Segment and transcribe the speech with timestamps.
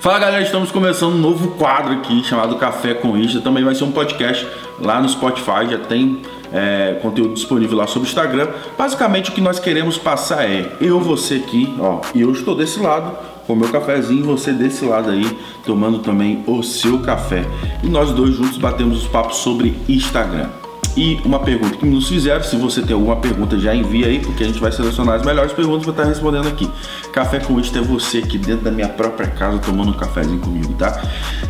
[0.00, 3.38] Fala galera, estamos começando um novo quadro aqui chamado Café com Insta.
[3.42, 4.48] Também vai ser um podcast
[4.78, 8.48] lá no Spotify, já tem é, conteúdo disponível lá sobre o Instagram.
[8.78, 12.80] Basicamente o que nós queremos passar é eu, você aqui, ó, e eu estou desse
[12.80, 13.14] lado
[13.46, 17.44] com o meu cafezinho, você desse lado aí, tomando também o seu café.
[17.84, 20.48] E nós dois juntos batemos os papos sobre Instagram.
[20.96, 24.42] E uma pergunta que nos fizeram, se você tem alguma pergunta, já envia aí, porque
[24.42, 26.68] a gente vai selecionar as melhores perguntas para estar respondendo aqui.
[27.12, 30.74] Café com Insta é você aqui dentro da minha própria casa tomando um cafezinho comigo,
[30.74, 31.00] tá?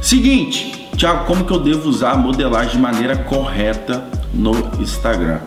[0.02, 4.04] Seguinte, Thiago, como que eu devo usar a modelagem de maneira correta
[4.34, 5.40] no Instagram?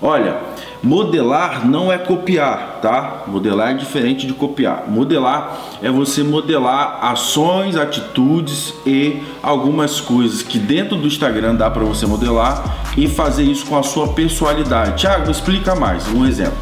[0.00, 0.51] Olha,
[0.82, 3.22] modelar não é copiar, tá?
[3.26, 4.84] Modelar é diferente de copiar.
[4.88, 11.84] Modelar é você modelar ações, atitudes e algumas coisas que dentro do Instagram dá para
[11.84, 15.00] você modelar e fazer isso com a sua personalidade.
[15.00, 16.08] Tiago, explica mais.
[16.08, 16.58] Um exemplo.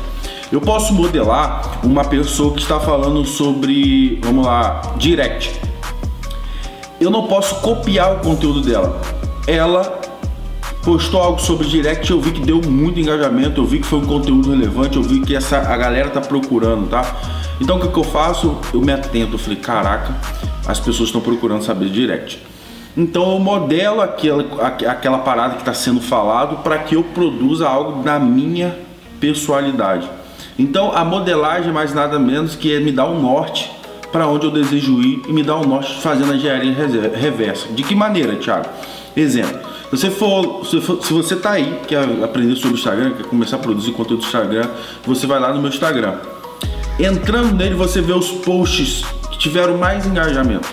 [0.52, 5.60] Eu posso modelar uma pessoa que está falando sobre, vamos lá, direct.
[7.00, 9.00] Eu não posso copiar o conteúdo dela.
[9.46, 9.99] Ela
[10.82, 14.06] postou algo sobre direct, eu vi que deu muito engajamento, eu vi que foi um
[14.06, 17.04] conteúdo relevante, eu vi que essa a galera tá procurando, tá?
[17.60, 18.56] Então o que, que eu faço?
[18.72, 20.16] Eu me atento, eu falei, caraca,
[20.66, 22.42] as pessoas estão procurando saber direct.
[22.96, 28.02] Então eu modelo aquela, aquela parada que está sendo falado para que eu produza algo
[28.02, 28.76] da minha
[29.20, 30.08] personalidade.
[30.58, 33.70] Então a modelagem é mais nada menos que é me dar um norte
[34.10, 36.74] para onde eu desejo ir e me dar um norte fazendo a engenharia
[37.14, 37.68] reversa.
[37.72, 38.66] De que maneira, Thiago?
[39.14, 39.70] Exemplo.
[39.90, 43.26] Se você for, se, for, se você tá aí, quer aprender sobre o Instagram, quer
[43.26, 44.68] começar a produzir conteúdo do Instagram,
[45.04, 46.14] você vai lá no meu Instagram.
[46.96, 50.68] Entrando nele, você vê os posts que tiveram mais engajamento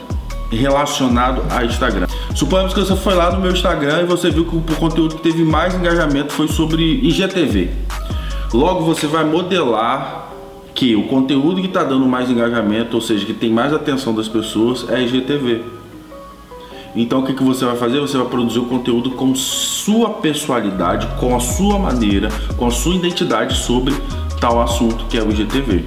[0.51, 2.05] relacionado a Instagram.
[2.35, 5.23] Suponhamos que você foi lá no meu Instagram e você viu que o conteúdo que
[5.23, 7.71] teve mais engajamento foi sobre IGTV.
[8.53, 10.31] Logo você vai modelar
[10.75, 14.27] que o conteúdo que está dando mais engajamento, ou seja, que tem mais atenção das
[14.27, 15.63] pessoas, é IGTV.
[17.01, 17.99] Então o que, que você vai fazer?
[17.99, 22.95] Você vai produzir o conteúdo com sua personalidade, com a sua maneira, com a sua
[22.95, 23.93] identidade sobre
[24.41, 25.85] tal assunto que é o IGTV.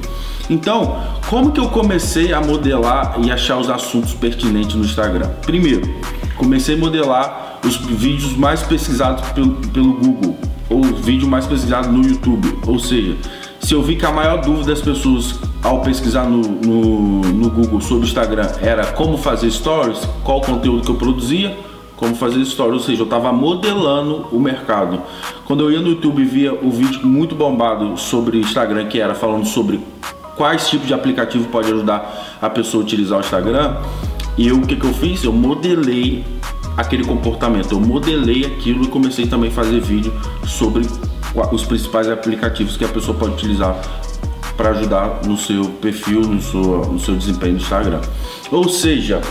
[0.49, 5.29] Então, como que eu comecei a modelar e achar os assuntos pertinentes no Instagram?
[5.43, 5.89] Primeiro,
[6.37, 10.39] comecei a modelar os vídeos mais pesquisados pelo, pelo Google
[10.69, 12.59] ou vídeo mais pesquisado no YouTube.
[12.67, 13.17] Ou seja,
[13.61, 17.81] se eu vi que a maior dúvida das pessoas ao pesquisar no, no, no Google
[17.81, 21.57] sobre o Instagram era como fazer stories, qual conteúdo que eu produzia,
[21.97, 25.03] como fazer stories, ou seja, eu estava modelando o mercado.
[25.45, 29.45] Quando eu ia no YouTube via o vídeo muito bombado sobre Instagram, que era falando
[29.45, 29.81] sobre
[30.35, 33.77] quais tipos de aplicativo pode ajudar a pessoa a utilizar o Instagram,
[34.39, 35.23] e eu, o que, que eu fiz?
[35.23, 36.25] Eu modelei
[36.75, 40.11] aquele comportamento, eu modelei aquilo e comecei também a fazer vídeo
[40.47, 40.87] sobre
[41.53, 43.79] os principais aplicativos que a pessoa pode utilizar
[44.61, 48.03] para ajudar no seu perfil, no seu, no seu desempenho no Instagram.
[48.53, 49.23] Ou seja,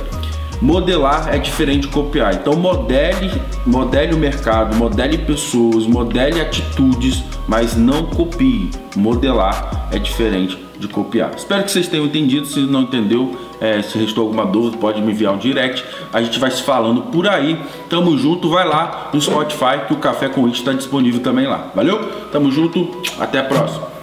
[0.60, 2.34] modelar é diferente de copiar.
[2.34, 3.32] Então modele,
[3.64, 8.72] modele o mercado, modele pessoas, modele atitudes, mas não copie.
[8.96, 11.32] Modelar é diferente de copiar.
[11.38, 12.48] Espero que vocês tenham entendido.
[12.48, 15.86] Se não entendeu, é, se restou alguma dúvida, pode me enviar um direct.
[16.12, 17.62] A gente vai se falando por aí.
[17.88, 21.70] Tamo junto, vai lá no Spotify que o Café com It está disponível também lá.
[21.76, 22.04] Valeu?
[22.32, 23.99] Tamo junto, até a próxima.